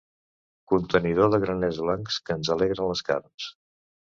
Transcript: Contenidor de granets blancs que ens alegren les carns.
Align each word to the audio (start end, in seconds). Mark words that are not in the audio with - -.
Contenidor 0.71 1.29
de 1.35 1.39
granets 1.45 1.81
blancs 1.89 2.17
que 2.31 2.39
ens 2.39 2.53
alegren 2.57 2.91
les 2.93 3.05
carns. 3.11 3.53